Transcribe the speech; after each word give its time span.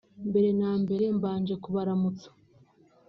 mbere 0.29 0.49
na 0.59 0.71
mbere 0.81 1.05
mbaje 1.17 1.53
kubaramutsa 1.63 2.27